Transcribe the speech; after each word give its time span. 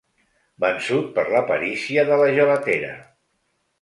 Vençut 0.63 1.11
per 1.17 1.25
la 1.35 1.43
perícia 1.51 2.07
de 2.11 2.21
la 2.23 2.31
gelatera. 2.39 2.91